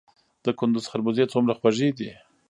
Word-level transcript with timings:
د 0.43 0.45
کندز 0.59 0.85
خربوزې 0.91 1.25
څومره 1.33 1.53
خوږې 1.59 1.89
دي؟ 1.97 2.11